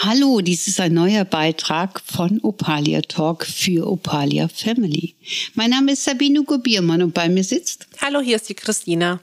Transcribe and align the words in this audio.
Hallo, 0.00 0.40
dies 0.40 0.68
ist 0.68 0.80
ein 0.80 0.94
neuer 0.94 1.26
Beitrag 1.26 2.00
von 2.00 2.40
Opalia 2.42 3.02
Talk 3.02 3.44
für 3.44 3.86
Opalia 3.86 4.48
Family. 4.48 5.16
Mein 5.54 5.68
Name 5.68 5.92
ist 5.92 6.04
Sabine 6.04 6.44
Gubiermann 6.44 7.02
und 7.02 7.12
bei 7.12 7.28
mir 7.28 7.44
sitzt. 7.44 7.86
Hallo, 8.00 8.20
hier 8.20 8.36
ist 8.36 8.48
die 8.48 8.54
Christina. 8.54 9.20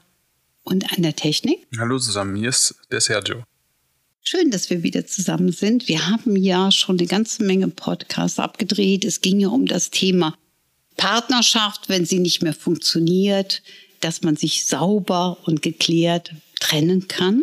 Und 0.62 0.92
an 0.92 1.02
der 1.02 1.16
Technik. 1.16 1.66
Hallo 1.76 1.98
zusammen, 1.98 2.36
hier 2.36 2.50
ist 2.50 2.76
der 2.90 3.00
Sergio. 3.00 3.42
Schön, 4.28 4.50
dass 4.50 4.70
wir 4.70 4.82
wieder 4.82 5.06
zusammen 5.06 5.52
sind. 5.52 5.86
Wir 5.86 6.08
haben 6.08 6.34
ja 6.34 6.72
schon 6.72 6.98
eine 6.98 7.06
ganze 7.06 7.44
Menge 7.44 7.68
Podcasts 7.68 8.40
abgedreht. 8.40 9.04
Es 9.04 9.20
ging 9.20 9.38
ja 9.38 9.50
um 9.50 9.66
das 9.66 9.90
Thema 9.90 10.36
Partnerschaft, 10.96 11.88
wenn 11.88 12.04
sie 12.04 12.18
nicht 12.18 12.42
mehr 12.42 12.52
funktioniert, 12.52 13.62
dass 14.00 14.22
man 14.22 14.34
sich 14.34 14.66
sauber 14.66 15.38
und 15.44 15.62
geklärt 15.62 16.32
trennen 16.58 17.06
kann. 17.06 17.40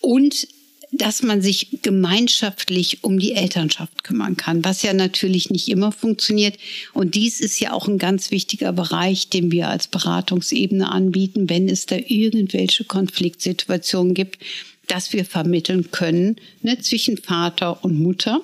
Und 0.00 0.48
dass 0.90 1.22
man 1.22 1.40
sich 1.40 1.78
gemeinschaftlich 1.82 3.04
um 3.04 3.20
die 3.20 3.32
Elternschaft 3.32 4.02
kümmern 4.02 4.36
kann, 4.36 4.64
was 4.64 4.82
ja 4.82 4.92
natürlich 4.92 5.50
nicht 5.50 5.68
immer 5.68 5.92
funktioniert. 5.92 6.58
Und 6.92 7.14
dies 7.14 7.40
ist 7.40 7.60
ja 7.60 7.72
auch 7.72 7.86
ein 7.86 7.98
ganz 7.98 8.32
wichtiger 8.32 8.72
Bereich, 8.72 9.28
den 9.28 9.52
wir 9.52 9.68
als 9.68 9.86
Beratungsebene 9.86 10.90
anbieten, 10.90 11.48
wenn 11.48 11.68
es 11.68 11.86
da 11.86 11.96
irgendwelche 11.96 12.84
Konfliktsituationen 12.84 14.14
gibt, 14.14 14.38
dass 14.88 15.12
wir 15.12 15.24
vermitteln 15.24 15.90
können 15.90 16.36
ne, 16.62 16.78
zwischen 16.80 17.16
Vater 17.18 17.84
und 17.84 17.98
Mutter 17.98 18.42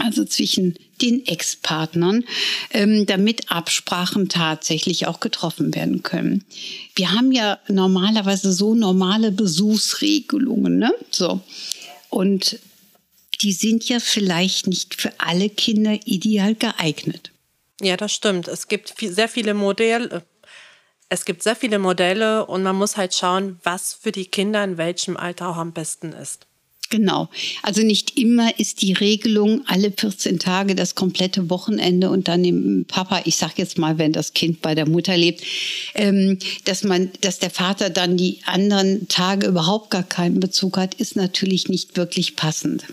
also 0.00 0.24
zwischen 0.24 0.74
den 1.02 1.26
Ex-Partnern, 1.26 2.24
ähm, 2.70 3.06
damit 3.06 3.50
Absprachen 3.50 4.28
tatsächlich 4.28 5.06
auch 5.06 5.20
getroffen 5.20 5.74
werden 5.74 6.02
können. 6.02 6.44
Wir 6.94 7.12
haben 7.12 7.32
ja 7.32 7.58
normalerweise 7.68 8.52
so 8.52 8.74
normale 8.74 9.30
Besuchsregelungen, 9.30 10.78
ne? 10.78 10.92
So. 11.10 11.40
Und 12.08 12.58
die 13.42 13.52
sind 13.52 13.88
ja 13.88 14.00
vielleicht 14.00 14.66
nicht 14.66 15.00
für 15.00 15.12
alle 15.18 15.48
Kinder 15.48 15.98
ideal 16.04 16.54
geeignet. 16.54 17.30
Ja, 17.80 17.96
das 17.96 18.12
stimmt. 18.12 18.48
Es 18.48 18.68
gibt 18.68 18.94
sehr 19.00 19.28
viele 19.28 19.54
Modelle. 19.54 20.22
Es 21.12 21.24
gibt 21.24 21.42
sehr 21.42 21.56
viele 21.56 21.80
Modelle 21.80 22.46
und 22.46 22.62
man 22.62 22.76
muss 22.76 22.96
halt 22.96 23.14
schauen, 23.14 23.58
was 23.64 23.94
für 24.00 24.12
die 24.12 24.26
Kinder 24.26 24.62
in 24.62 24.78
welchem 24.78 25.16
Alter 25.16 25.48
auch 25.48 25.56
am 25.56 25.72
besten 25.72 26.12
ist. 26.12 26.46
Genau. 26.88 27.28
Also 27.62 27.82
nicht 27.82 28.16
immer 28.16 28.58
ist 28.58 28.82
die 28.82 28.92
Regelung 28.92 29.62
alle 29.66 29.92
14 29.92 30.38
Tage 30.38 30.74
das 30.74 30.94
komplette 30.94 31.50
Wochenende 31.50 32.10
und 32.10 32.28
dann 32.28 32.42
dem 32.42 32.84
Papa, 32.86 33.22
ich 33.24 33.36
sag 33.36 33.58
jetzt 33.58 33.78
mal, 33.78 33.98
wenn 33.98 34.12
das 34.12 34.34
Kind 34.34 34.60
bei 34.60 34.74
der 34.74 34.88
Mutter 34.88 35.16
lebt, 35.16 35.42
ähm, 35.94 36.38
dass 36.64 36.84
man, 36.84 37.10
dass 37.20 37.38
der 37.38 37.50
Vater 37.50 37.90
dann 37.90 38.16
die 38.16 38.40
anderen 38.44 39.06
Tage 39.08 39.46
überhaupt 39.46 39.90
gar 39.90 40.02
keinen 40.04 40.40
Bezug 40.40 40.78
hat, 40.78 40.94
ist 40.94 41.14
natürlich 41.14 41.68
nicht 41.68 41.96
wirklich 41.96 42.34
passend. 42.34 42.84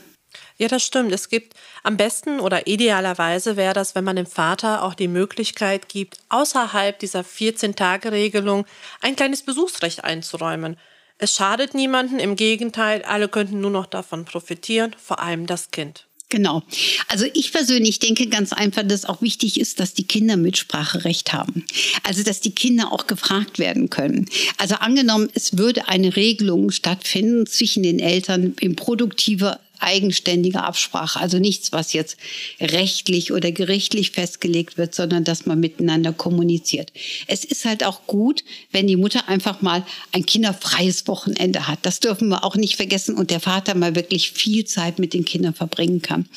Ja, 0.60 0.68
das 0.68 0.84
stimmt. 0.84 1.12
Es 1.12 1.30
gibt 1.30 1.54
am 1.84 1.98
besten 1.98 2.40
oder 2.40 2.66
idealerweise 2.66 3.58
wäre 3.58 3.76
das, 3.76 3.94
wenn 3.94 4.04
man 4.04 4.16
dem 4.16 4.26
Vater 4.26 4.84
auch 4.84 4.96
die 4.96 5.08
Möglichkeit 5.08 5.88
gibt, 5.88 6.18
außerhalb 6.30 6.98
dieser 6.98 7.22
14-Tage-Regelung 7.22 8.66
ein 9.02 9.16
kleines 9.16 9.44
Besuchsrecht 9.44 10.04
einzuräumen. 10.04 10.78
Es 11.20 11.36
schadet 11.36 11.76
niemanden, 11.76 12.20
im 12.20 12.36
Gegenteil, 12.36 13.04
alle 13.04 13.28
könnten 13.28 13.62
nur 13.62 13.72
noch 13.72 13.86
davon 13.86 14.26
profitieren, 14.26 14.96
vor 14.98 15.20
allem 15.20 15.46
das 15.46 15.70
Kind. 15.70 16.08
Genau. 16.30 16.62
Also 17.08 17.26
ich 17.34 17.54
persönlich 17.54 18.00
denke 18.00 18.28
ganz 18.28 18.52
einfach, 18.52 18.84
dass 18.84 19.06
auch 19.06 19.22
wichtig 19.22 19.60
ist, 19.60 19.80
dass 19.80 19.94
die 19.94 20.06
Kinder 20.06 20.36
Mitspracherecht 20.36 21.32
haben. 21.32 21.66
Also 22.04 22.22
dass 22.22 22.42
die 22.42 22.54
Kinder 22.54 22.92
auch 22.92 23.08
gefragt 23.08 23.60
werden 23.60 23.90
können. 23.90 24.28
Also 24.58 24.76
angenommen, 24.76 25.30
es 25.34 25.58
würde 25.58 25.88
eine 25.88 26.18
Regelung 26.18 26.72
stattfinden 26.72 27.48
zwischen 27.48 27.82
den 27.82 28.00
Eltern 28.00 28.56
in 28.60 28.76
produktiver 28.76 29.60
eigenständige 29.80 30.64
Absprache. 30.64 31.20
Also 31.20 31.40
nichts, 31.40 31.72
was 31.72 31.94
jetzt 31.94 32.18
rechtlich 32.60 33.32
oder 33.32 33.52
gerichtlich 33.52 34.12
festgelegt 34.12 34.78
wird, 34.78 34.96
sondern 34.96 35.24
dass 35.24 35.46
man 35.46 35.60
miteinander 35.60 36.14
kommuniziert. 36.14 36.92
Es 37.28 37.44
ist 37.44 37.66
halt 37.66 37.84
auch 37.84 38.06
gut, 38.08 38.44
wenn 38.72 38.88
die 38.88 38.96
Mutter 38.96 39.28
einfach 39.28 39.62
mal 39.62 39.86
ein 40.12 40.26
kinderfreies 40.26 41.08
Wochenende 41.08 41.68
hat. 41.68 41.80
Das 41.84 42.00
dürfen 42.00 42.30
wir 42.30 42.44
auch 42.44 42.56
nicht 42.56 42.76
vergessen 42.76 43.16
und 43.16 43.32
der 43.32 43.40
Vater 43.40 43.76
mal 43.76 43.96
wirklich 43.96 44.32
viel 44.32 44.66
Zeit 44.66 45.00
mit 45.00 45.14
den 45.14 45.26
Kindern 45.26 45.54
verbringen 45.54 46.02
kann. 46.02 46.28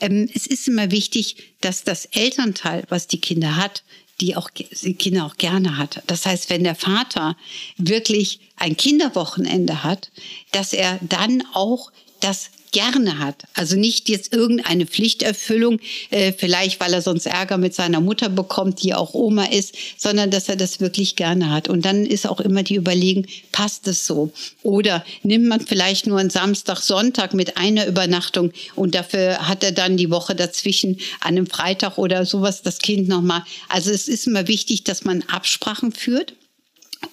Ähm, 0.00 0.28
es 0.34 0.46
ist 0.46 0.68
immer 0.68 0.90
wichtig, 0.90 1.36
dass 1.60 1.84
das 1.84 2.06
Elternteil, 2.06 2.84
was 2.88 3.06
die 3.06 3.20
Kinder 3.20 3.56
hat, 3.56 3.82
die 4.20 4.36
auch 4.36 4.50
die 4.50 4.94
Kinder 4.94 5.26
auch 5.26 5.36
gerne 5.36 5.76
hat. 5.76 6.02
Das 6.06 6.26
heißt, 6.26 6.50
wenn 6.50 6.64
der 6.64 6.74
Vater 6.74 7.36
wirklich 7.76 8.40
ein 8.56 8.76
Kinderwochenende 8.76 9.82
hat, 9.82 10.10
dass 10.52 10.72
er 10.72 10.98
dann 11.02 11.42
auch 11.52 11.90
das 12.20 12.50
gerne 12.74 13.18
hat. 13.20 13.44
Also 13.54 13.76
nicht 13.76 14.08
jetzt 14.08 14.32
irgendeine 14.32 14.84
Pflichterfüllung, 14.84 15.78
äh, 16.10 16.32
vielleicht 16.32 16.80
weil 16.80 16.92
er 16.92 17.02
sonst 17.02 17.26
Ärger 17.26 17.56
mit 17.56 17.72
seiner 17.72 18.00
Mutter 18.00 18.28
bekommt, 18.28 18.82
die 18.82 18.94
auch 18.94 19.14
Oma 19.14 19.44
ist, 19.44 19.76
sondern 19.96 20.30
dass 20.30 20.48
er 20.48 20.56
das 20.56 20.80
wirklich 20.80 21.14
gerne 21.16 21.50
hat. 21.50 21.68
Und 21.68 21.84
dann 21.84 22.04
ist 22.04 22.26
auch 22.26 22.40
immer 22.40 22.64
die 22.64 22.76
Überlegung, 22.76 23.26
passt 23.52 23.86
es 23.86 24.06
so? 24.06 24.32
Oder 24.62 25.04
nimmt 25.22 25.46
man 25.46 25.60
vielleicht 25.60 26.08
nur 26.08 26.18
einen 26.18 26.30
Samstag, 26.30 26.78
Sonntag 26.80 27.32
mit 27.32 27.56
einer 27.56 27.86
Übernachtung 27.86 28.52
und 28.74 28.96
dafür 28.96 29.48
hat 29.48 29.62
er 29.62 29.72
dann 29.72 29.96
die 29.96 30.10
Woche 30.10 30.34
dazwischen 30.34 30.98
an 31.20 31.36
einem 31.36 31.46
Freitag 31.46 31.96
oder 31.96 32.26
sowas 32.26 32.62
das 32.62 32.80
Kind 32.80 33.06
nochmal. 33.06 33.44
Also 33.68 33.92
es 33.92 34.08
ist 34.08 34.26
immer 34.26 34.48
wichtig, 34.48 34.82
dass 34.82 35.04
man 35.04 35.22
Absprachen 35.22 35.92
führt. 35.92 36.34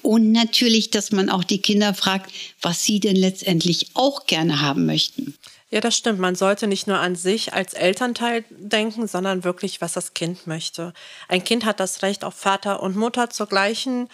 Und 0.02 0.32
natürlich, 0.32 0.90
dass 0.90 1.12
man 1.12 1.30
auch 1.30 1.44
die 1.44 1.60
Kinder 1.60 1.94
fragt, 1.94 2.32
was 2.62 2.84
sie 2.84 3.00
denn 3.00 3.16
letztendlich 3.16 3.88
auch 3.94 4.26
gerne 4.26 4.62
haben 4.62 4.86
möchten. 4.86 5.36
Ja, 5.72 5.80
das 5.80 5.96
stimmt. 5.96 6.20
Man 6.20 6.36
sollte 6.36 6.68
nicht 6.68 6.88
nur 6.88 7.00
an 7.00 7.16
sich 7.16 7.54
als 7.54 7.74
Elternteil 7.74 8.44
denken, 8.50 9.08
sondern 9.08 9.46
wirklich, 9.46 9.80
was 9.80 9.94
das 9.94 10.14
Kind 10.14 10.46
möchte. 10.46 10.94
Ein 11.30 11.46
Kind 11.46 11.64
hat 11.66 11.80
das 11.80 12.02
Recht 12.04 12.26
auf 12.26 12.36
Vater 12.36 12.84
und 12.84 12.98
Mutter 12.98 13.30
zur 13.30 13.48
gleichen, 13.48 14.10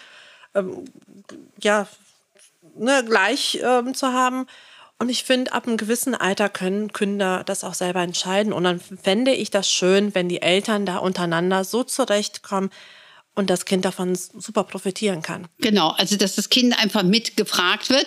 ähm, 0.54 0.84
ja, 1.60 1.88
ne, 2.76 3.04
gleich 3.04 3.58
ähm, 3.60 3.92
zu 3.94 4.12
haben. 4.12 4.46
Und 5.00 5.08
ich 5.08 5.24
finde, 5.24 5.52
ab 5.52 5.66
einem 5.66 5.76
gewissen 5.76 6.14
Alter 6.14 6.48
können 6.48 6.92
Kinder 6.92 7.42
das 7.44 7.64
auch 7.64 7.74
selber 7.74 8.02
entscheiden. 8.02 8.52
Und 8.52 8.62
dann 8.62 8.80
fände 8.80 9.32
ich 9.32 9.50
das 9.50 9.68
schön, 9.68 10.14
wenn 10.14 10.28
die 10.28 10.42
Eltern 10.42 10.86
da 10.86 10.98
untereinander 10.98 11.64
so 11.64 11.82
zurechtkommen, 11.82 12.70
und 13.38 13.48
das 13.50 13.64
Kind 13.64 13.84
davon 13.84 14.16
super 14.16 14.64
profitieren 14.64 15.22
kann. 15.22 15.46
Genau, 15.60 15.90
also 15.90 16.16
dass 16.16 16.34
das 16.34 16.50
Kind 16.50 16.78
einfach 16.78 17.04
mitgefragt 17.04 17.88
wird, 17.88 18.06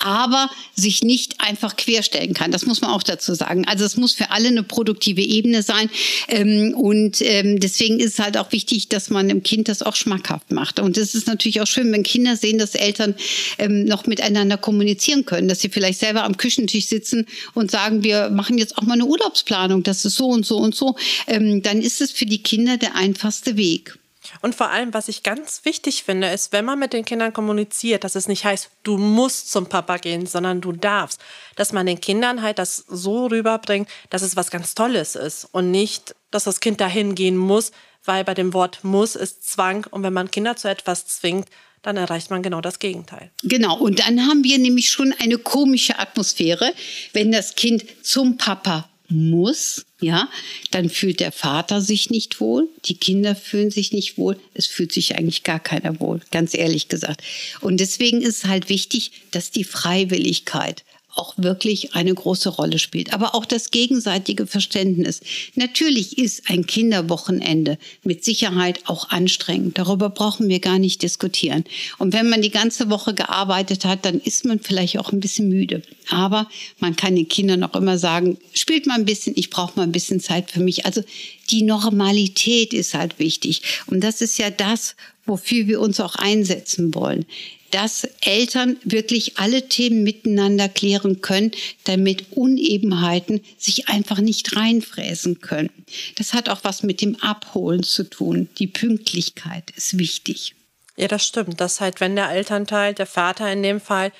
aber 0.00 0.50
sich 0.74 1.02
nicht 1.02 1.40
einfach 1.40 1.76
querstellen 1.76 2.34
kann. 2.34 2.50
Das 2.50 2.66
muss 2.66 2.80
man 2.80 2.90
auch 2.90 3.04
dazu 3.04 3.34
sagen. 3.34 3.66
Also 3.66 3.84
es 3.84 3.96
muss 3.96 4.12
für 4.12 4.30
alle 4.30 4.48
eine 4.48 4.64
produktive 4.64 5.22
Ebene 5.22 5.62
sein 5.62 5.88
ähm, 6.28 6.74
und 6.76 7.22
ähm, 7.22 7.60
deswegen 7.60 8.00
ist 8.00 8.14
es 8.14 8.18
halt 8.18 8.36
auch 8.36 8.50
wichtig, 8.50 8.88
dass 8.88 9.10
man 9.10 9.28
dem 9.28 9.44
Kind 9.44 9.68
das 9.68 9.80
auch 9.80 9.94
schmackhaft 9.94 10.50
macht. 10.50 10.80
Und 10.80 10.98
es 10.98 11.14
ist 11.14 11.28
natürlich 11.28 11.60
auch 11.60 11.66
schön, 11.66 11.92
wenn 11.92 12.02
Kinder 12.02 12.36
sehen, 12.36 12.58
dass 12.58 12.74
Eltern 12.74 13.14
ähm, 13.58 13.84
noch 13.84 14.06
miteinander 14.06 14.58
kommunizieren 14.58 15.24
können, 15.24 15.46
dass 15.46 15.60
sie 15.60 15.68
vielleicht 15.68 16.00
selber 16.00 16.24
am 16.24 16.36
Küchentisch 16.36 16.86
sitzen 16.86 17.26
und 17.54 17.70
sagen, 17.70 18.02
wir 18.02 18.28
machen 18.30 18.58
jetzt 18.58 18.76
auch 18.76 18.82
mal 18.82 18.94
eine 18.94 19.06
Urlaubsplanung, 19.06 19.84
das 19.84 20.04
ist 20.04 20.16
so 20.16 20.26
und 20.26 20.44
so 20.44 20.58
und 20.58 20.74
so. 20.74 20.96
Dann 21.26 21.80
ist 21.80 22.00
es 22.00 22.10
für 22.10 22.26
die 22.26 22.42
Kinder 22.42 22.76
der 22.76 22.96
einfachste 22.96 23.56
Weg. 23.56 23.96
Und 24.40 24.54
vor 24.54 24.70
allem, 24.70 24.94
was 24.94 25.08
ich 25.08 25.22
ganz 25.22 25.64
wichtig 25.64 26.04
finde, 26.04 26.28
ist, 26.28 26.52
wenn 26.52 26.64
man 26.64 26.78
mit 26.78 26.92
den 26.92 27.04
Kindern 27.04 27.32
kommuniziert, 27.32 28.04
dass 28.04 28.14
es 28.14 28.28
nicht 28.28 28.44
heißt, 28.44 28.70
du 28.82 28.96
musst 28.96 29.50
zum 29.50 29.66
Papa 29.66 29.96
gehen, 29.96 30.26
sondern 30.26 30.60
du 30.60 30.72
darfst. 30.72 31.20
Dass 31.56 31.72
man 31.72 31.86
den 31.86 32.00
Kindern 32.00 32.42
halt 32.42 32.58
das 32.58 32.76
so 32.76 33.26
rüberbringt, 33.26 33.88
dass 34.10 34.22
es 34.22 34.36
was 34.36 34.50
ganz 34.50 34.74
Tolles 34.74 35.14
ist 35.14 35.48
und 35.52 35.70
nicht, 35.70 36.14
dass 36.30 36.44
das 36.44 36.60
Kind 36.60 36.80
dahin 36.80 37.14
gehen 37.14 37.36
muss, 37.36 37.72
weil 38.04 38.24
bei 38.24 38.34
dem 38.34 38.52
Wort 38.52 38.84
muss 38.84 39.14
ist 39.14 39.48
Zwang 39.48 39.86
und 39.90 40.02
wenn 40.02 40.12
man 40.12 40.30
Kinder 40.30 40.56
zu 40.56 40.68
etwas 40.68 41.06
zwingt, 41.06 41.48
dann 41.82 41.96
erreicht 41.96 42.30
man 42.30 42.42
genau 42.42 42.60
das 42.60 42.78
Gegenteil. 42.78 43.30
Genau, 43.42 43.78
und 43.78 44.00
dann 44.00 44.26
haben 44.26 44.42
wir 44.42 44.58
nämlich 44.58 44.90
schon 44.90 45.14
eine 45.18 45.38
komische 45.38 45.98
Atmosphäre, 45.98 46.72
wenn 47.12 47.30
das 47.30 47.54
Kind 47.54 47.84
zum 48.02 48.38
Papa 48.38 48.88
muss, 49.08 49.84
ja, 50.00 50.28
dann 50.70 50.88
fühlt 50.88 51.20
der 51.20 51.32
Vater 51.32 51.80
sich 51.80 52.10
nicht 52.10 52.40
wohl, 52.40 52.68
die 52.84 52.96
Kinder 52.96 53.34
fühlen 53.36 53.70
sich 53.70 53.92
nicht 53.92 54.18
wohl, 54.18 54.38
es 54.54 54.66
fühlt 54.66 54.92
sich 54.92 55.16
eigentlich 55.16 55.42
gar 55.42 55.60
keiner 55.60 56.00
wohl, 56.00 56.20
ganz 56.30 56.54
ehrlich 56.54 56.88
gesagt. 56.88 57.22
Und 57.60 57.80
deswegen 57.80 58.22
ist 58.22 58.38
es 58.38 58.44
halt 58.44 58.68
wichtig, 58.68 59.12
dass 59.30 59.50
die 59.50 59.64
Freiwilligkeit 59.64 60.84
auch 61.16 61.34
wirklich 61.36 61.94
eine 61.94 62.14
große 62.14 62.48
Rolle 62.48 62.78
spielt. 62.78 63.12
Aber 63.12 63.34
auch 63.34 63.44
das 63.44 63.70
gegenseitige 63.70 64.46
Verständnis. 64.46 65.20
Natürlich 65.54 66.18
ist 66.18 66.50
ein 66.50 66.66
Kinderwochenende 66.66 67.78
mit 68.02 68.24
Sicherheit 68.24 68.80
auch 68.86 69.10
anstrengend. 69.10 69.78
Darüber 69.78 70.10
brauchen 70.10 70.48
wir 70.48 70.60
gar 70.60 70.78
nicht 70.78 71.02
diskutieren. 71.02 71.64
Und 71.98 72.12
wenn 72.12 72.28
man 72.28 72.42
die 72.42 72.50
ganze 72.50 72.90
Woche 72.90 73.14
gearbeitet 73.14 73.84
hat, 73.84 74.04
dann 74.04 74.20
ist 74.20 74.44
man 74.44 74.60
vielleicht 74.60 74.98
auch 74.98 75.12
ein 75.12 75.20
bisschen 75.20 75.48
müde. 75.48 75.82
Aber 76.10 76.48
man 76.78 76.96
kann 76.96 77.16
den 77.16 77.28
Kindern 77.28 77.62
auch 77.62 77.74
immer 77.74 77.98
sagen, 77.98 78.38
spielt 78.52 78.86
mal 78.86 78.94
ein 78.94 79.04
bisschen, 79.04 79.34
ich 79.36 79.50
brauche 79.50 79.76
mal 79.76 79.84
ein 79.84 79.92
bisschen 79.92 80.20
Zeit 80.20 80.50
für 80.50 80.60
mich. 80.60 80.86
Also 80.86 81.02
die 81.50 81.62
Normalität 81.62 82.72
ist 82.72 82.94
halt 82.94 83.18
wichtig. 83.18 83.62
Und 83.86 84.02
das 84.02 84.20
ist 84.20 84.38
ja 84.38 84.50
das, 84.50 84.96
wofür 85.26 85.66
wir 85.66 85.80
uns 85.80 86.00
auch 86.00 86.16
einsetzen 86.16 86.94
wollen 86.94 87.26
dass 87.74 88.04
Eltern 88.20 88.76
wirklich 88.84 89.36
alle 89.38 89.68
Themen 89.68 90.04
miteinander 90.04 90.68
klären 90.68 91.22
können, 91.22 91.50
damit 91.82 92.26
Unebenheiten 92.30 93.40
sich 93.58 93.88
einfach 93.88 94.18
nicht 94.20 94.56
reinfräsen 94.56 95.40
können. 95.40 95.70
Das 96.14 96.34
hat 96.34 96.48
auch 96.48 96.60
was 96.62 96.84
mit 96.84 97.00
dem 97.00 97.16
Abholen 97.16 97.82
zu 97.82 98.08
tun. 98.08 98.48
Die 98.58 98.68
Pünktlichkeit 98.68 99.72
ist 99.74 99.98
wichtig. 99.98 100.54
Ja, 100.96 101.08
das 101.08 101.26
stimmt. 101.26 101.60
Das 101.60 101.80
halt, 101.80 102.00
wenn 102.00 102.14
der 102.14 102.30
Elternteil, 102.30 102.94
der 102.94 103.06
Vater 103.06 103.52
in 103.52 103.64
dem 103.64 103.80
Fall, 103.80 104.12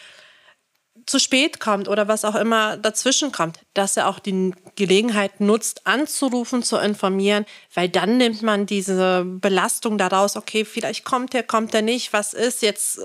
zu 1.06 1.18
spät 1.18 1.60
kommt 1.60 1.88
oder 1.88 2.08
was 2.08 2.24
auch 2.24 2.34
immer 2.34 2.76
dazwischen 2.76 3.30
kommt, 3.32 3.58
dass 3.74 3.96
er 3.96 4.08
auch 4.08 4.18
die 4.18 4.54
Gelegenheit 4.76 5.40
nutzt, 5.40 5.86
anzurufen, 5.86 6.62
zu 6.62 6.76
informieren, 6.78 7.44
weil 7.74 7.88
dann 7.88 8.16
nimmt 8.16 8.42
man 8.42 8.66
diese 8.66 9.24
Belastung 9.24 9.98
daraus, 9.98 10.36
okay, 10.36 10.64
vielleicht 10.64 11.04
kommt 11.04 11.34
er, 11.34 11.42
kommt 11.42 11.74
er 11.74 11.82
nicht, 11.82 12.12
was 12.12 12.32
ist, 12.32 12.62
jetzt? 12.62 13.00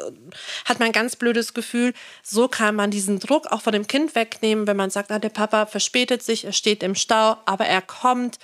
Hat 0.65 0.79
man 0.79 0.87
ein 0.87 0.93
ganz 0.93 1.15
blödes 1.15 1.53
Gefühl. 1.53 1.93
So 2.23 2.47
kann 2.47 2.75
man 2.75 2.91
diesen 2.91 3.19
Druck 3.19 3.47
auch 3.47 3.61
von 3.61 3.73
dem 3.73 3.87
Kind 3.87 4.15
wegnehmen, 4.15 4.67
wenn 4.67 4.77
man 4.77 4.89
sagt, 4.89 5.11
ah, 5.11 5.19
der 5.19 5.29
Papa 5.29 5.65
verspätet 5.65 6.23
sich, 6.23 6.45
er 6.45 6.53
steht 6.53 6.83
im 6.83 6.95
Stau, 6.95 7.37
aber 7.45 7.65
er 7.65 7.81
kommt 7.81 8.37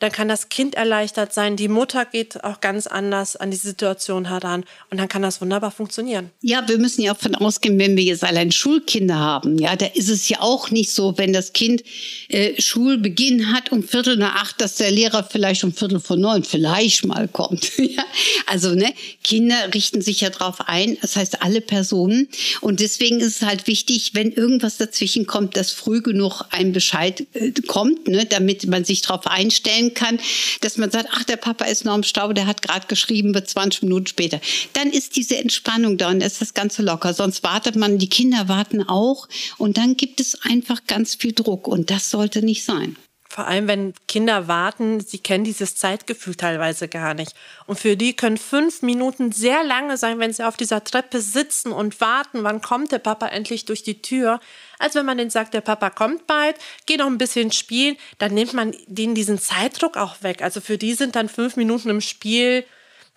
dann 0.00 0.10
kann 0.10 0.28
das 0.28 0.48
Kind 0.48 0.74
erleichtert 0.74 1.32
sein. 1.32 1.56
Die 1.56 1.68
Mutter 1.68 2.04
geht 2.06 2.42
auch 2.42 2.60
ganz 2.60 2.86
anders 2.86 3.36
an 3.36 3.50
die 3.50 3.56
Situation 3.56 4.28
heran 4.28 4.64
und 4.90 4.98
dann 4.98 5.08
kann 5.08 5.22
das 5.22 5.40
wunderbar 5.40 5.70
funktionieren. 5.70 6.30
Ja, 6.40 6.66
wir 6.66 6.78
müssen 6.78 7.02
ja 7.02 7.12
auch 7.12 7.18
von 7.18 7.34
ausgehen, 7.34 7.78
wenn 7.78 7.96
wir 7.96 8.02
jetzt 8.02 8.24
allein 8.24 8.50
Schulkinder 8.50 9.18
haben, 9.18 9.58
ja, 9.58 9.76
da 9.76 9.86
ist 9.86 10.08
es 10.08 10.28
ja 10.28 10.40
auch 10.40 10.70
nicht 10.70 10.90
so, 10.90 11.16
wenn 11.18 11.32
das 11.32 11.52
Kind 11.52 11.84
äh, 12.28 12.60
Schulbeginn 12.60 13.52
hat 13.52 13.72
um 13.72 13.82
Viertel 13.82 14.16
nach 14.16 14.36
acht, 14.36 14.60
dass 14.60 14.76
der 14.76 14.90
Lehrer 14.90 15.22
vielleicht 15.22 15.64
um 15.64 15.72
Viertel 15.72 16.00
vor 16.00 16.16
neun 16.16 16.44
vielleicht 16.44 17.04
mal 17.04 17.28
kommt. 17.28 17.70
ja? 17.78 18.04
Also 18.46 18.74
ne, 18.74 18.92
Kinder 19.22 19.74
richten 19.74 20.00
sich 20.00 20.22
ja 20.22 20.30
darauf 20.30 20.66
ein, 20.66 20.96
das 21.02 21.16
heißt 21.16 21.42
alle 21.42 21.60
Personen 21.60 22.28
und 22.62 22.80
deswegen 22.80 23.20
ist 23.20 23.42
es 23.42 23.42
halt 23.42 23.66
wichtig, 23.66 24.12
wenn 24.14 24.32
irgendwas 24.32 24.78
dazwischen 24.78 25.26
kommt, 25.26 25.56
dass 25.58 25.72
früh 25.72 26.00
genug 26.00 26.42
ein 26.50 26.72
Bescheid 26.72 27.26
äh, 27.34 27.52
kommt, 27.66 28.08
ne, 28.08 28.24
damit 28.24 28.66
man 28.66 28.84
sich 28.84 29.02
darauf 29.02 29.26
einstellen 29.26 29.89
kann, 29.90 30.18
dass 30.60 30.76
man 30.76 30.90
sagt, 30.90 31.08
ach, 31.12 31.24
der 31.24 31.36
Papa 31.36 31.66
ist 31.66 31.84
noch 31.84 31.94
im 31.94 32.02
Stau, 32.02 32.32
der 32.32 32.46
hat 32.46 32.62
gerade 32.62 32.86
geschrieben, 32.86 33.34
wird 33.34 33.48
20 33.48 33.82
Minuten 33.82 34.06
später. 34.06 34.40
Dann 34.72 34.90
ist 34.90 35.16
diese 35.16 35.36
Entspannung 35.36 35.98
da 35.98 36.08
und 36.08 36.22
ist 36.22 36.40
das 36.40 36.54
Ganze 36.54 36.82
locker. 36.82 37.14
Sonst 37.14 37.42
wartet 37.42 37.76
man, 37.76 37.98
die 37.98 38.08
Kinder 38.08 38.48
warten 38.48 38.82
auch 38.82 39.28
und 39.58 39.76
dann 39.76 39.96
gibt 39.96 40.20
es 40.20 40.40
einfach 40.42 40.84
ganz 40.86 41.14
viel 41.14 41.32
Druck 41.32 41.68
und 41.68 41.90
das 41.90 42.10
sollte 42.10 42.42
nicht 42.42 42.64
sein. 42.64 42.96
Vor 43.32 43.46
allem, 43.46 43.68
wenn 43.68 43.94
Kinder 44.08 44.48
warten, 44.48 44.98
sie 44.98 45.20
kennen 45.20 45.44
dieses 45.44 45.76
Zeitgefühl 45.76 46.34
teilweise 46.34 46.88
gar 46.88 47.14
nicht. 47.14 47.32
Und 47.66 47.78
für 47.78 47.96
die 47.96 48.16
können 48.16 48.38
fünf 48.38 48.82
Minuten 48.82 49.30
sehr 49.30 49.62
lange 49.62 49.96
sein, 49.96 50.18
wenn 50.18 50.32
sie 50.32 50.44
auf 50.44 50.56
dieser 50.56 50.82
Treppe 50.82 51.20
sitzen 51.20 51.70
und 51.70 52.00
warten, 52.00 52.42
wann 52.42 52.60
kommt 52.60 52.90
der 52.90 52.98
Papa 52.98 53.28
endlich 53.28 53.66
durch 53.66 53.84
die 53.84 54.02
Tür. 54.02 54.40
Als 54.80 54.94
wenn 54.94 55.06
man 55.06 55.18
denen 55.18 55.30
sagt, 55.30 55.52
der 55.54 55.60
Papa 55.60 55.90
kommt 55.90 56.26
bald, 56.26 56.56
geh 56.86 56.96
noch 56.96 57.06
ein 57.06 57.18
bisschen 57.18 57.52
spielen, 57.52 57.96
dann 58.18 58.34
nimmt 58.34 58.54
man 58.54 58.74
denen 58.86 59.14
diesen 59.14 59.38
Zeitdruck 59.38 59.96
auch 59.96 60.22
weg. 60.22 60.42
Also 60.42 60.60
für 60.60 60.78
die 60.78 60.94
sind 60.94 61.14
dann 61.16 61.28
fünf 61.28 61.56
Minuten 61.56 61.90
im 61.90 62.00
Spiel 62.00 62.64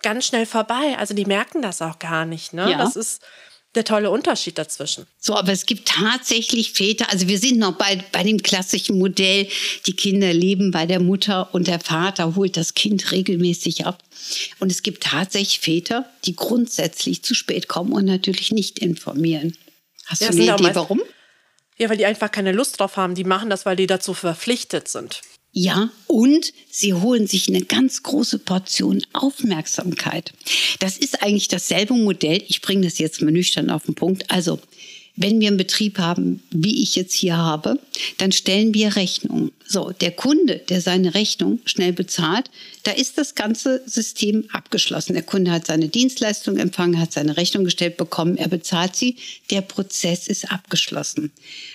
ganz 0.02 0.26
schnell 0.26 0.44
vorbei. 0.44 0.96
Also 0.98 1.14
die 1.14 1.24
merken 1.24 1.62
das 1.62 1.80
auch 1.80 1.98
gar 1.98 2.26
nicht. 2.26 2.52
Ne? 2.52 2.70
Ja. 2.70 2.78
Das 2.78 2.96
ist 2.96 3.22
der 3.74 3.84
tolle 3.84 4.10
Unterschied 4.10 4.58
dazwischen. 4.58 5.06
So, 5.18 5.34
aber 5.34 5.52
es 5.52 5.64
gibt 5.66 5.88
tatsächlich 5.88 6.72
Väter, 6.72 7.10
also 7.10 7.28
wir 7.28 7.38
sind 7.38 7.58
noch 7.58 7.72
bei, 7.72 7.98
bei 8.12 8.22
dem 8.22 8.42
klassischen 8.42 8.98
Modell, 8.98 9.48
die 9.86 9.96
Kinder 9.96 10.32
leben 10.32 10.70
bei 10.70 10.86
der 10.86 11.00
Mutter 11.00 11.52
und 11.54 11.66
der 11.66 11.80
Vater 11.80 12.36
holt 12.36 12.56
das 12.58 12.74
Kind 12.74 13.10
regelmäßig 13.10 13.86
ab. 13.86 14.04
Und 14.60 14.70
es 14.70 14.82
gibt 14.82 15.02
tatsächlich 15.02 15.60
Väter, 15.60 16.08
die 16.24 16.36
grundsätzlich 16.36 17.24
zu 17.24 17.34
spät 17.34 17.68
kommen 17.68 17.92
und 17.92 18.04
natürlich 18.04 18.52
nicht 18.52 18.78
informieren. 18.78 19.56
Hast 20.06 20.20
ja, 20.22 20.30
du 20.30 20.34
eine 20.34 20.54
Idee, 20.54 20.74
warum? 20.74 21.00
Ja, 21.78 21.88
weil 21.88 21.96
die 21.96 22.06
einfach 22.06 22.30
keine 22.30 22.52
Lust 22.52 22.78
drauf 22.78 22.96
haben. 22.96 23.14
Die 23.14 23.24
machen 23.24 23.50
das, 23.50 23.66
weil 23.66 23.76
die 23.76 23.86
dazu 23.86 24.14
verpflichtet 24.14 24.88
sind. 24.88 25.22
Ja, 25.56 25.90
und 26.08 26.52
sie 26.68 26.94
holen 26.94 27.28
sich 27.28 27.48
eine 27.48 27.62
ganz 27.62 28.02
große 28.02 28.40
Portion 28.40 29.00
Aufmerksamkeit. 29.12 30.32
Das 30.80 30.98
ist 30.98 31.22
eigentlich 31.22 31.46
dasselbe 31.46 31.94
Modell. 31.94 32.42
Ich 32.48 32.60
bringe 32.60 32.84
das 32.84 32.98
jetzt 32.98 33.22
mal 33.22 33.30
nüchtern 33.30 33.70
auf 33.70 33.84
den 33.84 33.94
Punkt. 33.94 34.30
Also, 34.32 34.58
wenn 35.16 35.40
wir 35.40 35.48
einen 35.48 35.56
Betrieb 35.56 35.98
haben, 35.98 36.42
wie 36.50 36.82
ich 36.82 36.96
jetzt 36.96 37.14
hier 37.14 37.36
habe, 37.36 37.78
dann 38.18 38.32
stellen 38.32 38.74
wir 38.74 38.96
Rechnungen. 38.96 39.52
So, 39.66 39.92
der 39.92 40.10
Kunde, 40.10 40.60
der 40.68 40.80
seine 40.80 41.14
Rechnung 41.14 41.60
schnell 41.64 41.92
bezahlt, 41.92 42.50
da 42.82 42.90
ist 42.90 43.16
das 43.16 43.34
ganze 43.34 43.82
System 43.86 44.44
abgeschlossen. 44.52 45.14
Der 45.14 45.22
Kunde 45.22 45.52
hat 45.52 45.66
seine 45.66 45.88
Dienstleistung 45.88 46.56
empfangen, 46.56 46.98
hat 46.98 47.12
seine 47.12 47.36
Rechnung 47.36 47.64
gestellt 47.64 47.96
bekommen, 47.96 48.36
er 48.36 48.48
bezahlt 48.48 48.96
sie, 48.96 49.16
der 49.50 49.60
Prozess 49.60 50.26
ist 50.26 50.50
abgeschlossen. 50.50 51.30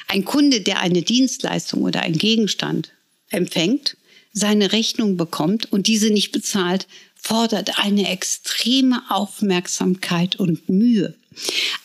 Ein 0.08 0.26
Kunde, 0.26 0.62
der 0.62 0.82
eine 0.82 1.02
Dienstleistung 1.02 1.84
oder 1.84 2.02
einen 2.02 2.18
Gegenstand 2.18 2.92
empfängt, 3.30 3.96
seine 4.34 4.74
Rechnung 4.74 5.18
bekommt 5.18 5.72
und 5.72 5.88
diese 5.88 6.10
nicht 6.10 6.32
bezahlt, 6.32 6.88
fordert 7.16 7.80
eine 7.80 8.10
extreme 8.10 9.02
Aufmerksamkeit 9.10 10.36
und 10.38 10.70
Mühe. 10.70 11.16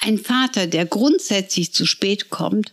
Ein 0.00 0.18
Vater, 0.18 0.66
der 0.66 0.86
grundsätzlich 0.86 1.72
zu 1.72 1.86
spät 1.86 2.30
kommt, 2.30 2.72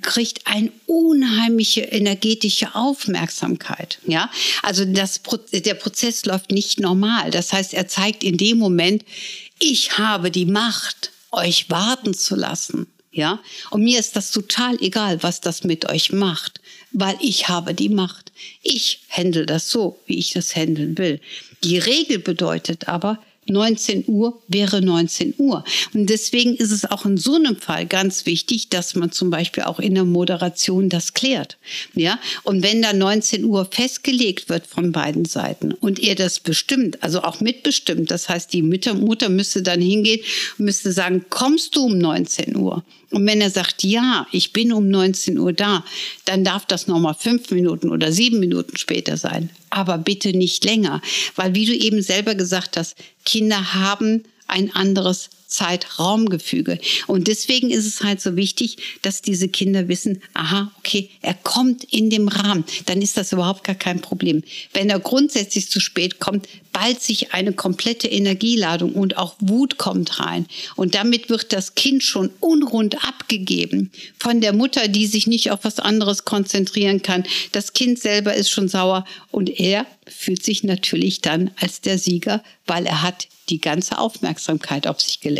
kriegt 0.00 0.46
eine 0.46 0.72
unheimliche 0.86 1.82
energetische 1.82 2.74
Aufmerksamkeit. 2.74 3.98
Ja, 4.06 4.30
also 4.62 4.84
das, 4.84 5.20
der 5.52 5.74
Prozess 5.74 6.24
läuft 6.24 6.50
nicht 6.50 6.80
normal. 6.80 7.30
Das 7.30 7.52
heißt, 7.52 7.74
er 7.74 7.86
zeigt 7.86 8.24
in 8.24 8.36
dem 8.36 8.58
Moment, 8.58 9.04
ich 9.58 9.98
habe 9.98 10.30
die 10.30 10.46
Macht, 10.46 11.10
euch 11.32 11.68
warten 11.68 12.14
zu 12.14 12.34
lassen. 12.34 12.86
Ja, 13.12 13.40
und 13.70 13.84
mir 13.84 14.00
ist 14.00 14.16
das 14.16 14.32
total 14.32 14.76
egal, 14.82 15.22
was 15.22 15.40
das 15.40 15.62
mit 15.62 15.88
euch 15.88 16.10
macht, 16.10 16.60
weil 16.90 17.16
ich 17.20 17.48
habe 17.48 17.72
die 17.72 17.88
Macht. 17.88 18.32
Ich 18.60 19.02
handle 19.08 19.46
das 19.46 19.70
so, 19.70 20.00
wie 20.06 20.18
ich 20.18 20.32
das 20.32 20.56
handeln 20.56 20.98
will. 20.98 21.20
Die 21.62 21.78
Regel 21.78 22.18
bedeutet 22.18 22.88
aber, 22.88 23.22
19 23.46 24.04
Uhr 24.06 24.40
wäre 24.48 24.80
19 24.80 25.34
Uhr. 25.38 25.64
Und 25.92 26.10
deswegen 26.10 26.54
ist 26.54 26.72
es 26.72 26.84
auch 26.84 27.04
in 27.04 27.16
so 27.16 27.34
einem 27.34 27.56
Fall 27.56 27.86
ganz 27.86 28.26
wichtig, 28.26 28.68
dass 28.68 28.94
man 28.94 29.12
zum 29.12 29.30
Beispiel 29.30 29.64
auch 29.64 29.78
in 29.78 29.94
der 29.94 30.04
Moderation 30.04 30.88
das 30.88 31.14
klärt. 31.14 31.58
Ja, 31.94 32.18
und 32.42 32.62
wenn 32.62 32.82
da 32.82 32.92
19 32.92 33.44
Uhr 33.44 33.68
festgelegt 33.70 34.48
wird 34.48 34.66
von 34.66 34.92
beiden 34.92 35.24
Seiten 35.24 35.72
und 35.72 35.98
ihr 35.98 36.14
das 36.14 36.40
bestimmt, 36.40 37.02
also 37.02 37.22
auch 37.22 37.40
mitbestimmt, 37.40 38.10
das 38.10 38.28
heißt, 38.28 38.52
die 38.52 38.62
Mutter, 38.62 38.94
Mutter 38.94 39.28
müsste 39.28 39.62
dann 39.62 39.80
hingehen 39.80 40.20
und 40.58 40.64
müsste 40.64 40.92
sagen, 40.92 41.24
kommst 41.30 41.76
du 41.76 41.86
um 41.86 41.98
19 41.98 42.56
Uhr? 42.56 42.84
Und 43.14 43.26
wenn 43.26 43.40
er 43.40 43.50
sagt, 43.50 43.84
ja, 43.84 44.26
ich 44.32 44.52
bin 44.52 44.72
um 44.72 44.88
19 44.88 45.38
Uhr 45.38 45.52
da, 45.52 45.84
dann 46.24 46.42
darf 46.42 46.66
das 46.66 46.88
nochmal 46.88 47.14
fünf 47.14 47.48
Minuten 47.52 47.90
oder 47.90 48.10
sieben 48.10 48.40
Minuten 48.40 48.76
später 48.76 49.16
sein. 49.16 49.50
Aber 49.70 49.98
bitte 49.98 50.36
nicht 50.36 50.64
länger. 50.64 51.00
Weil 51.36 51.54
wie 51.54 51.64
du 51.64 51.72
eben 51.76 52.02
selber 52.02 52.34
gesagt 52.34 52.76
hast, 52.76 52.96
Kinder 53.24 53.72
haben 53.72 54.24
ein 54.48 54.74
anderes 54.74 55.30
Zeitraumgefüge. 55.46 56.78
Und 57.06 57.28
deswegen 57.28 57.70
ist 57.70 57.86
es 57.86 58.02
halt 58.02 58.20
so 58.20 58.36
wichtig, 58.36 58.76
dass 59.02 59.22
diese 59.22 59.48
Kinder 59.48 59.88
wissen, 59.88 60.22
aha, 60.34 60.72
okay, 60.78 61.10
er 61.22 61.34
kommt 61.34 61.84
in 61.84 62.10
dem 62.10 62.28
Rahmen, 62.28 62.64
dann 62.86 63.02
ist 63.02 63.16
das 63.16 63.32
überhaupt 63.32 63.64
gar 63.64 63.74
kein 63.74 64.00
Problem. 64.00 64.42
Wenn 64.72 64.90
er 64.90 64.98
grundsätzlich 64.98 65.70
zu 65.70 65.80
spät 65.80 66.18
kommt, 66.18 66.48
ballt 66.72 67.00
sich 67.00 67.32
eine 67.32 67.52
komplette 67.52 68.08
Energieladung 68.08 68.92
und 68.94 69.16
auch 69.16 69.36
Wut 69.38 69.78
kommt 69.78 70.18
rein. 70.20 70.46
Und 70.76 70.94
damit 70.94 71.30
wird 71.30 71.52
das 71.52 71.74
Kind 71.76 72.02
schon 72.02 72.30
unrund 72.40 73.06
abgegeben 73.06 73.90
von 74.18 74.40
der 74.40 74.52
Mutter, 74.52 74.88
die 74.88 75.06
sich 75.06 75.26
nicht 75.26 75.50
auf 75.52 75.60
was 75.62 75.78
anderes 75.78 76.24
konzentrieren 76.24 77.00
kann. 77.00 77.24
Das 77.52 77.72
Kind 77.72 78.00
selber 78.00 78.34
ist 78.34 78.50
schon 78.50 78.68
sauer 78.68 79.06
und 79.30 79.48
er 79.60 79.86
fühlt 80.06 80.44
sich 80.44 80.64
natürlich 80.64 81.20
dann 81.20 81.52
als 81.60 81.80
der 81.80 81.98
Sieger, 81.98 82.42
weil 82.66 82.86
er 82.86 83.02
hat 83.02 83.28
die 83.48 83.60
ganze 83.60 83.98
Aufmerksamkeit 83.98 84.86
auf 84.86 85.00
sich 85.00 85.20
gelenkt. 85.20 85.33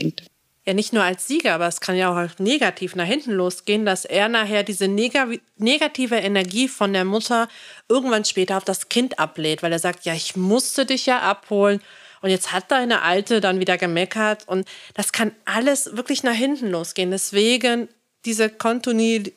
Ja, 0.67 0.73
nicht 0.73 0.95
nur 0.95 1.03
als 1.03 1.27
Sieger, 1.27 1.55
aber 1.55 1.69
es 1.69 1.81
kann 1.81 1.95
ja 1.95 2.11
auch 2.11 2.39
negativ 2.39 2.97
nach 2.97 3.05
hinten 3.05 3.33
losgehen, 3.33 3.85
dass 3.85 4.07
er 4.07 4.31
nachher 4.31 4.63
diese 4.63 4.89
neg 4.89 5.13
negative 5.59 6.17
Energie 6.17 6.69
von 6.69 6.95
der 6.95 7.05
Mutter 7.05 7.49
irgendwann 7.89 8.25
später 8.25 8.57
auf 8.57 8.65
das 8.65 8.89
Kind 8.89 9.19
ablädt, 9.19 9.63
weil 9.63 9.73
er 9.73 9.79
sagt, 9.79 10.07
ja, 10.07 10.15
ich 10.15 10.37
musste 10.37 10.87
dich 10.87 11.05
ja 11.05 11.21
abholen. 11.21 11.83
Und 12.23 12.31
jetzt 12.31 12.53
hat 12.53 12.71
deine 12.71 13.03
Alte 13.03 13.43
dann 13.43 13.61
wieder 13.61 13.77
gemeckert. 13.77 14.49
Und 14.49 14.67
das 14.95 15.13
kann 15.13 15.33
alles 15.45 15.95
wirklich 15.99 16.23
nach 16.23 16.33
hinten 16.33 16.71
losgehen. 16.71 17.11
Deswegen 17.11 17.89
diese 18.25 18.49
Kontinuität, 18.49 19.35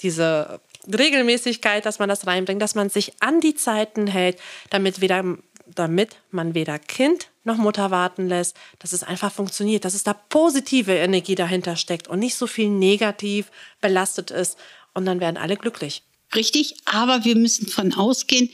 diese 0.00 0.60
Regelmäßigkeit, 0.92 1.86
dass 1.86 2.00
man 2.00 2.08
das 2.08 2.26
reinbringt, 2.26 2.60
dass 2.60 2.74
man 2.74 2.90
sich 2.90 3.12
an 3.20 3.40
die 3.40 3.54
Zeiten 3.54 4.08
hält, 4.08 4.38
damit, 4.70 5.00
weder, 5.00 5.22
damit 5.66 6.16
man 6.30 6.54
weder 6.54 6.78
Kind 6.78 7.28
noch 7.44 7.56
Mutter 7.56 7.90
warten 7.90 8.28
lässt, 8.28 8.56
dass 8.78 8.92
es 8.92 9.02
einfach 9.02 9.32
funktioniert, 9.32 9.84
dass 9.84 9.94
es 9.94 10.04
da 10.04 10.12
positive 10.12 10.94
Energie 10.94 11.34
dahinter 11.34 11.76
steckt 11.76 12.08
und 12.08 12.18
nicht 12.18 12.36
so 12.36 12.46
viel 12.46 12.68
negativ 12.68 13.50
belastet 13.80 14.30
ist. 14.30 14.56
Und 14.94 15.06
dann 15.06 15.20
werden 15.20 15.36
alle 15.36 15.56
glücklich. 15.56 16.02
Richtig, 16.34 16.76
aber 16.84 17.24
wir 17.24 17.36
müssen 17.36 17.68
von 17.68 17.92
ausgehen, 17.92 18.50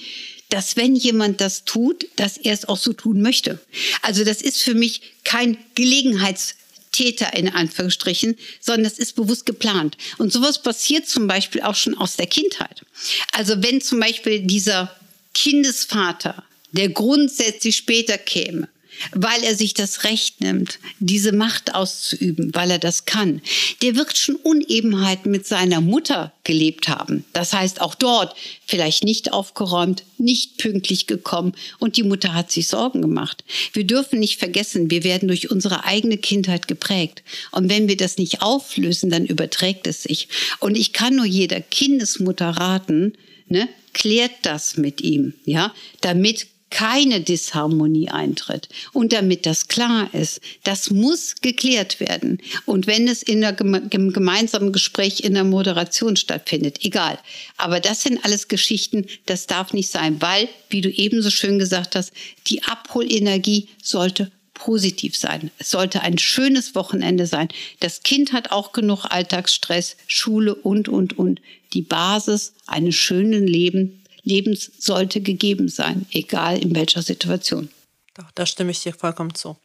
dass 0.48 0.76
wenn 0.76 0.96
jemand 0.96 1.40
das 1.40 1.64
tut, 1.64 2.06
dass 2.16 2.38
er 2.38 2.54
es 2.54 2.66
auch 2.66 2.78
so 2.78 2.92
tun 2.92 3.20
möchte. 3.20 3.60
Also 4.02 4.24
das 4.24 4.40
ist 4.40 4.62
für 4.62 4.74
mich 4.74 5.02
kein 5.24 5.58
Gelegenheitstäter 5.74 7.34
in 7.34 7.50
Anführungsstrichen, 7.50 8.36
sondern 8.60 8.84
das 8.84 8.98
ist 8.98 9.14
bewusst 9.14 9.46
geplant. 9.46 9.96
Und 10.16 10.32
sowas 10.32 10.62
passiert 10.62 11.06
zum 11.06 11.26
Beispiel 11.26 11.60
auch 11.62 11.74
schon 11.74 11.96
aus 11.96 12.16
der 12.16 12.26
Kindheit. 12.26 12.84
Also 13.32 13.62
wenn 13.62 13.80
zum 13.80 14.00
Beispiel 14.00 14.40
dieser 14.40 14.94
Kindesvater, 15.34 16.42
der 16.72 16.88
grundsätzlich 16.90 17.76
später 17.76 18.18
käme, 18.18 18.68
weil 19.12 19.42
er 19.44 19.54
sich 19.54 19.74
das 19.74 20.04
Recht 20.04 20.40
nimmt, 20.40 20.78
diese 20.98 21.32
Macht 21.32 21.74
auszuüben, 21.74 22.50
weil 22.54 22.70
er 22.70 22.78
das 22.78 23.04
kann. 23.04 23.40
Der 23.82 23.96
wird 23.96 24.16
schon 24.16 24.36
Unebenheiten 24.36 25.30
mit 25.30 25.46
seiner 25.46 25.80
Mutter 25.80 26.32
gelebt 26.44 26.88
haben. 26.88 27.24
Das 27.32 27.52
heißt, 27.52 27.80
auch 27.80 27.94
dort 27.94 28.34
vielleicht 28.66 29.04
nicht 29.04 29.32
aufgeräumt, 29.32 30.02
nicht 30.18 30.58
pünktlich 30.58 31.06
gekommen 31.06 31.52
und 31.78 31.96
die 31.96 32.02
Mutter 32.02 32.34
hat 32.34 32.50
sich 32.50 32.66
Sorgen 32.68 33.00
gemacht. 33.00 33.44
Wir 33.72 33.84
dürfen 33.84 34.18
nicht 34.18 34.38
vergessen, 34.38 34.90
wir 34.90 35.04
werden 35.04 35.28
durch 35.28 35.50
unsere 35.50 35.84
eigene 35.84 36.18
Kindheit 36.18 36.68
geprägt. 36.68 37.22
Und 37.52 37.70
wenn 37.70 37.88
wir 37.88 37.96
das 37.96 38.18
nicht 38.18 38.42
auflösen, 38.42 39.10
dann 39.10 39.26
überträgt 39.26 39.86
es 39.86 40.02
sich. 40.02 40.28
Und 40.58 40.76
ich 40.76 40.92
kann 40.92 41.16
nur 41.16 41.26
jeder 41.26 41.60
Kindesmutter 41.60 42.50
raten, 42.50 43.14
ne, 43.48 43.68
klärt 43.92 44.32
das 44.42 44.76
mit 44.76 45.00
ihm, 45.00 45.34
ja, 45.44 45.74
damit 46.00 46.46
keine 46.70 47.20
Disharmonie 47.20 48.10
eintritt. 48.10 48.68
Und 48.92 49.12
damit 49.12 49.46
das 49.46 49.68
klar 49.68 50.12
ist, 50.12 50.40
das 50.64 50.90
muss 50.90 51.36
geklärt 51.40 52.00
werden. 52.00 52.38
Und 52.66 52.86
wenn 52.86 53.08
es 53.08 53.22
in 53.22 53.44
einem 53.44 54.12
gemeinsamen 54.12 54.72
Gespräch 54.72 55.20
in 55.20 55.34
der 55.34 55.44
Moderation 55.44 56.16
stattfindet, 56.16 56.84
egal. 56.84 57.18
Aber 57.56 57.80
das 57.80 58.02
sind 58.02 58.24
alles 58.24 58.48
Geschichten, 58.48 59.06
das 59.26 59.46
darf 59.46 59.72
nicht 59.72 59.90
sein, 59.90 60.20
weil, 60.20 60.48
wie 60.70 60.80
du 60.80 60.90
ebenso 60.90 61.30
schön 61.30 61.58
gesagt 61.58 61.96
hast, 61.96 62.12
die 62.48 62.62
Abholenergie 62.64 63.68
sollte 63.82 64.30
positiv 64.54 65.16
sein. 65.16 65.50
Es 65.58 65.70
sollte 65.70 66.02
ein 66.02 66.18
schönes 66.18 66.74
Wochenende 66.74 67.26
sein. 67.26 67.48
Das 67.80 68.02
Kind 68.02 68.32
hat 68.32 68.50
auch 68.50 68.72
genug 68.72 69.06
Alltagsstress, 69.08 69.96
Schule 70.06 70.54
und, 70.54 70.88
und, 70.88 71.16
und. 71.16 71.40
Die 71.72 71.82
Basis 71.82 72.54
eines 72.66 72.96
schönen 72.96 73.46
Lebens 73.46 73.92
Lebens 74.28 74.70
sollte 74.78 75.20
gegeben 75.20 75.68
sein, 75.68 76.06
egal 76.12 76.58
in 76.58 76.74
welcher 76.74 77.02
Situation. 77.02 77.68
Doch, 78.14 78.30
da 78.34 78.46
stimme 78.46 78.70
ich 78.70 78.80
dir 78.80 78.92
vollkommen 78.92 79.34
zu. 79.34 79.56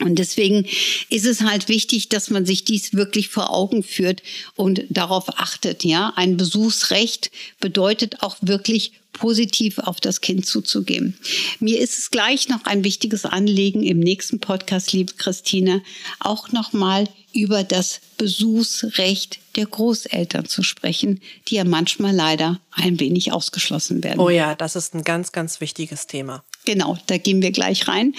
Und 0.00 0.18
deswegen 0.18 0.66
ist 1.10 1.26
es 1.26 1.42
halt 1.42 1.68
wichtig, 1.68 2.08
dass 2.08 2.30
man 2.30 2.46
sich 2.46 2.64
dies 2.64 2.94
wirklich 2.94 3.28
vor 3.28 3.50
Augen 3.50 3.82
führt 3.82 4.22
und 4.56 4.84
darauf 4.88 5.38
achtet. 5.38 5.84
Ja, 5.84 6.12
ein 6.16 6.36
Besuchsrecht 6.36 7.30
bedeutet 7.60 8.22
auch 8.22 8.36
wirklich 8.40 8.92
positiv 9.12 9.78
auf 9.78 10.00
das 10.00 10.22
Kind 10.22 10.46
zuzugehen. 10.46 11.18
Mir 11.60 11.78
ist 11.78 11.98
es 11.98 12.10
gleich 12.10 12.48
noch 12.48 12.64
ein 12.64 12.84
wichtiges 12.84 13.26
Anliegen 13.26 13.82
im 13.82 14.00
nächsten 14.00 14.40
Podcast, 14.40 14.92
liebe 14.92 15.12
Christine, 15.12 15.82
auch 16.18 16.50
nochmal 16.50 17.06
über 17.34 17.64
das 17.64 18.00
Besuchsrecht 18.18 19.38
der 19.56 19.66
Großeltern 19.66 20.46
zu 20.46 20.62
sprechen, 20.62 21.20
die 21.48 21.56
ja 21.56 21.64
manchmal 21.64 22.14
leider 22.14 22.60
ein 22.72 23.00
wenig 23.00 23.32
ausgeschlossen 23.32 24.02
werden. 24.02 24.20
Oh 24.20 24.30
ja, 24.30 24.54
das 24.54 24.76
ist 24.76 24.94
ein 24.94 25.04
ganz, 25.04 25.32
ganz 25.32 25.60
wichtiges 25.60 26.06
Thema. 26.06 26.44
Genau, 26.64 26.96
da 27.06 27.18
gehen 27.18 27.42
wir 27.42 27.50
gleich 27.50 27.88
rein. 27.88 28.14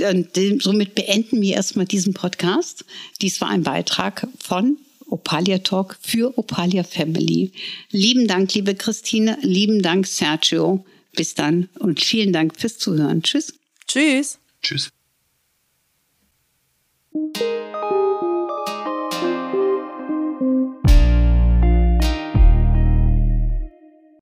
Und 0.00 0.28
somit 0.62 0.94
beenden 0.94 1.40
wir 1.42 1.54
erstmal 1.54 1.86
diesen 1.86 2.14
Podcast. 2.14 2.84
Dies 3.20 3.40
war 3.40 3.48
ein 3.48 3.62
Beitrag 3.62 4.26
von 4.38 4.78
Opalia 5.10 5.58
Talk 5.58 5.98
für 6.00 6.38
Opalia 6.38 6.84
Family. 6.84 7.52
Lieben 7.90 8.26
Dank, 8.26 8.54
liebe 8.54 8.74
Christine. 8.74 9.36
Lieben 9.42 9.82
Dank, 9.82 10.06
Sergio. 10.06 10.84
Bis 11.16 11.34
dann 11.34 11.68
und 11.78 12.00
vielen 12.00 12.32
Dank 12.32 12.58
fürs 12.58 12.78
Zuhören. 12.78 13.22
Tschüss. 13.22 13.52
Tschüss. 13.86 14.38
Tschüss. 14.62 14.90